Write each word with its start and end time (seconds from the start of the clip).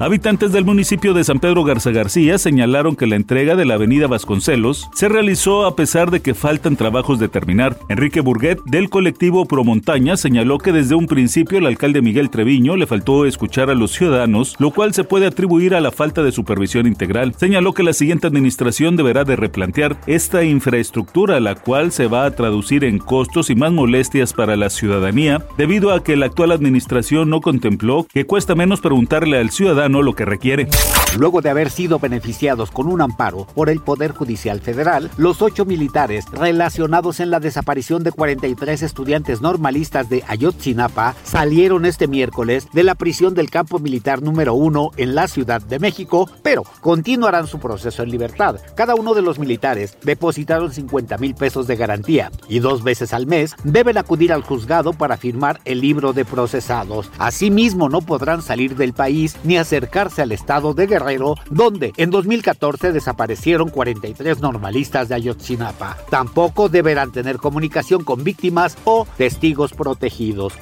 Habitantes 0.00 0.50
del 0.50 0.64
municipio 0.64 1.12
de 1.12 1.24
San 1.24 1.40
Pedro 1.40 1.62
Garza 1.62 1.90
García 1.90 2.38
señalaron 2.38 2.96
que 2.96 3.06
la 3.06 3.16
entrega 3.16 3.54
de 3.54 3.66
la 3.66 3.74
avenida 3.74 4.06
Vasconcelos 4.06 4.88
se 4.94 5.10
realizó 5.10 5.66
a 5.66 5.76
pesar 5.76 6.10
de 6.10 6.20
que 6.20 6.32
faltan 6.32 6.76
trabajos 6.76 7.18
de 7.18 7.28
terminar. 7.28 7.76
Enrique 7.90 8.22
Burguet, 8.22 8.62
del 8.64 8.88
colectivo 8.88 9.44
Promontaña, 9.44 10.16
señaló 10.16 10.56
que 10.56 10.72
desde 10.72 10.94
un 10.94 11.06
principio 11.06 11.58
el 11.58 11.66
alcalde 11.66 12.00
Miguel 12.00 12.30
Treviño 12.30 12.76
le 12.76 12.86
faltó 12.86 13.26
escuchar 13.26 13.68
a 13.68 13.74
los 13.74 13.90
ciudadanos, 13.92 14.56
lo 14.58 14.70
cual 14.70 14.94
se 14.94 15.04
puede 15.04 15.26
atribuir 15.26 15.74
a 15.74 15.82
la 15.82 15.90
falta 15.90 16.22
de 16.22 16.32
supervisión 16.32 16.86
integral. 16.86 17.34
Señaló 17.36 17.74
que 17.74 17.82
la 17.82 17.92
siguiente 17.92 18.26
administración 18.26 18.96
deberá 18.96 19.24
de 19.24 19.36
replantear 19.36 20.00
esta 20.06 20.44
infraestructura, 20.44 21.40
la 21.40 21.56
cual 21.56 21.92
se 21.92 22.06
va 22.06 22.24
a 22.24 22.30
traducir 22.30 22.84
en 22.84 23.00
costos 23.00 23.50
y 23.50 23.54
más 23.54 23.70
molestias 23.70 24.32
para 24.32 24.56
la 24.56 24.70
ciudadanía, 24.70 25.44
debido 25.58 25.92
a 25.92 26.02
que 26.02 26.16
la 26.16 26.24
actual 26.24 26.52
administración 26.52 27.28
no 27.28 27.42
contempló 27.42 28.06
que 28.10 28.24
cuesta 28.24 28.54
menos 28.54 28.80
preguntarle 28.80 29.36
al 29.36 29.50
ciudadano 29.50 29.89
lo 29.90 30.14
que 30.14 30.24
requiere. 30.24 30.68
Luego 31.18 31.40
de 31.40 31.50
haber 31.50 31.70
sido 31.70 31.98
beneficiados 31.98 32.70
con 32.70 32.86
un 32.86 33.00
amparo 33.00 33.46
por 33.54 33.68
el 33.68 33.80
Poder 33.80 34.12
Judicial 34.12 34.60
Federal, 34.60 35.10
los 35.16 35.42
ocho 35.42 35.64
militares 35.64 36.24
relacionados 36.30 37.18
en 37.18 37.30
la 37.30 37.40
desaparición 37.40 38.04
de 38.04 38.12
43 38.12 38.82
estudiantes 38.82 39.40
normalistas 39.40 40.08
de 40.08 40.22
Ayotzinapa 40.28 41.16
salieron 41.24 41.84
este 41.84 42.06
miércoles 42.06 42.68
de 42.72 42.84
la 42.84 42.94
prisión 42.94 43.34
del 43.34 43.50
campo 43.50 43.80
militar 43.80 44.22
número 44.22 44.54
uno 44.54 44.92
en 44.96 45.16
la 45.16 45.26
Ciudad 45.26 45.60
de 45.60 45.80
México, 45.80 46.30
pero 46.42 46.62
continuarán 46.80 47.48
su 47.48 47.58
proceso 47.58 48.04
en 48.04 48.10
libertad. 48.10 48.56
Cada 48.76 48.94
uno 48.94 49.14
de 49.14 49.22
los 49.22 49.38
militares 49.38 49.98
depositaron 50.02 50.72
50 50.72 51.18
mil 51.18 51.34
pesos 51.34 51.66
de 51.66 51.76
garantía 51.76 52.30
y 52.48 52.60
dos 52.60 52.84
veces 52.84 53.12
al 53.12 53.26
mes 53.26 53.56
deben 53.64 53.98
acudir 53.98 54.32
al 54.32 54.42
juzgado 54.42 54.92
para 54.92 55.16
firmar 55.16 55.60
el 55.64 55.80
libro 55.80 56.12
de 56.12 56.24
procesados. 56.24 57.10
Asimismo, 57.18 57.88
no 57.88 58.00
podrán 58.00 58.42
salir 58.42 58.76
del 58.76 58.92
país 58.92 59.36
ni 59.44 59.56
hacer 59.56 59.79
acercarse 59.80 60.20
al 60.20 60.32
estado 60.32 60.74
de 60.74 60.86
Guerrero, 60.86 61.36
donde 61.48 61.94
en 61.96 62.10
2014 62.10 62.92
desaparecieron 62.92 63.70
43 63.70 64.40
normalistas 64.40 65.08
de 65.08 65.14
Ayotzinapa. 65.14 65.96
Tampoco 66.10 66.68
deberán 66.68 67.12
tener 67.12 67.38
comunicación 67.38 68.04
con 68.04 68.22
víctimas 68.22 68.76
o 68.84 69.06
testigos 69.16 69.72
protegidos. 69.72 70.52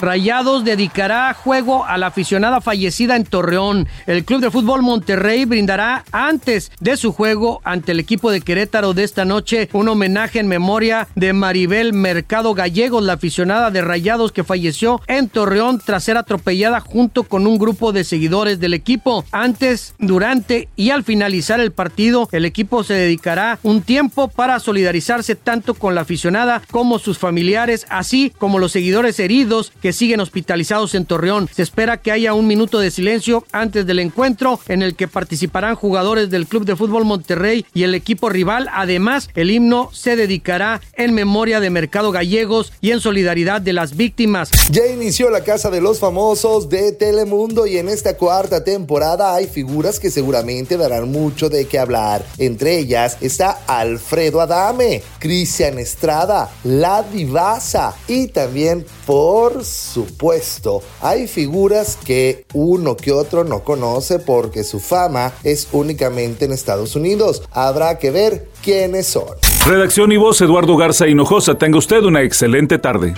Rayados 0.00 0.64
dedicará 0.64 1.32
juego 1.32 1.86
a 1.86 1.96
la 1.96 2.08
aficionada 2.08 2.60
fallecida 2.60 3.16
en 3.16 3.24
Torreón. 3.24 3.88
El 4.06 4.24
Club 4.24 4.40
de 4.40 4.50
Fútbol 4.50 4.82
Monterrey 4.82 5.44
brindará 5.44 6.04
antes 6.12 6.72
de 6.80 6.96
su 6.96 7.12
juego 7.12 7.60
ante 7.64 7.92
el 7.92 8.00
equipo 8.00 8.30
de 8.30 8.40
Querétaro 8.40 8.92
de 8.92 9.04
esta 9.04 9.24
noche 9.24 9.68
un 9.72 9.88
homenaje 9.88 10.40
en 10.40 10.48
memoria 10.48 11.08
de 11.14 11.32
Maribel 11.32 11.92
Mercado 11.92 12.54
Gallegos, 12.54 13.02
la 13.02 13.14
aficionada 13.14 13.70
de 13.70 13.80
Rayados 13.80 14.32
que 14.32 14.44
falleció 14.44 15.00
en 15.06 15.28
Torreón 15.28 15.80
tras 15.84 16.04
ser 16.04 16.18
atropellada 16.18 16.80
junto 16.80 17.22
con 17.24 17.46
un 17.46 17.56
grupo 17.56 17.92
de 17.92 18.04
seguidores 18.04 18.60
del 18.60 18.74
equipo. 18.74 19.24
Antes, 19.32 19.94
durante 19.98 20.68
y 20.76 20.90
al 20.90 21.04
finalizar 21.04 21.60
el 21.60 21.72
partido, 21.72 22.28
el 22.32 22.44
equipo 22.44 22.84
se 22.84 22.94
dedicará 22.94 23.58
un 23.62 23.80
tiempo 23.80 24.28
para 24.28 24.60
solidarizarse 24.60 25.34
tanto 25.34 25.74
con 25.74 25.94
la 25.94 26.02
aficionada 26.02 26.62
como 26.70 26.98
sus 26.98 27.18
familiares, 27.18 27.86
así 27.88 28.32
como 28.38 28.58
los 28.58 28.72
seguidores 28.72 29.18
heridos 29.18 29.72
que 29.84 29.92
siguen 29.92 30.20
hospitalizados 30.20 30.94
en 30.94 31.04
Torreón. 31.04 31.46
Se 31.54 31.60
espera 31.60 31.98
que 31.98 32.10
haya 32.10 32.32
un 32.32 32.46
minuto 32.46 32.78
de 32.78 32.90
silencio 32.90 33.44
antes 33.52 33.84
del 33.84 33.98
encuentro 33.98 34.58
en 34.66 34.80
el 34.80 34.96
que 34.96 35.08
participarán 35.08 35.74
jugadores 35.74 36.30
del 36.30 36.46
Club 36.46 36.64
de 36.64 36.74
Fútbol 36.74 37.04
Monterrey 37.04 37.66
y 37.74 37.82
el 37.82 37.94
equipo 37.94 38.30
rival. 38.30 38.70
Además, 38.72 39.28
el 39.34 39.50
himno 39.50 39.90
se 39.92 40.16
dedicará 40.16 40.80
en 40.94 41.12
memoria 41.12 41.60
de 41.60 41.68
Mercado 41.68 42.12
Gallegos 42.12 42.72
y 42.80 42.92
en 42.92 43.00
solidaridad 43.00 43.60
de 43.60 43.74
las 43.74 43.94
víctimas. 43.94 44.50
Ya 44.70 44.86
inició 44.86 45.28
la 45.28 45.44
Casa 45.44 45.68
de 45.68 45.82
los 45.82 45.98
Famosos 45.98 46.70
de 46.70 46.92
Telemundo 46.92 47.66
y 47.66 47.76
en 47.76 47.90
esta 47.90 48.16
cuarta 48.16 48.64
temporada 48.64 49.34
hay 49.34 49.48
figuras 49.48 50.00
que 50.00 50.10
seguramente 50.10 50.78
darán 50.78 51.12
mucho 51.12 51.50
de 51.50 51.66
qué 51.66 51.78
hablar. 51.78 52.24
Entre 52.38 52.78
ellas 52.78 53.18
está 53.20 53.58
Alfredo 53.66 54.40
Adame, 54.40 55.02
Cristian 55.18 55.78
Estrada, 55.78 56.50
La 56.64 57.02
Divasa 57.02 57.94
y 58.08 58.28
también, 58.28 58.86
por 59.04 59.62
supuesto, 59.74 60.82
hay 61.00 61.26
figuras 61.26 61.98
que 62.04 62.46
uno 62.54 62.96
que 62.96 63.12
otro 63.12 63.44
no 63.44 63.64
conoce 63.64 64.18
porque 64.18 64.64
su 64.64 64.80
fama 64.80 65.32
es 65.42 65.68
únicamente 65.72 66.44
en 66.44 66.52
Estados 66.52 66.96
Unidos. 66.96 67.42
Habrá 67.50 67.98
que 67.98 68.10
ver 68.10 68.48
quiénes 68.62 69.06
son. 69.06 69.28
Redacción 69.66 70.12
y 70.12 70.16
voz 70.16 70.40
Eduardo 70.40 70.76
Garza 70.76 71.06
Hinojosa. 71.06 71.56
Tenga 71.56 71.78
usted 71.78 72.02
una 72.02 72.22
excelente 72.22 72.78
tarde. 72.78 73.14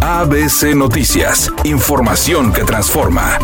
ABC 0.00 0.74
Noticias. 0.74 1.50
Información 1.64 2.52
que 2.52 2.64
transforma. 2.64 3.38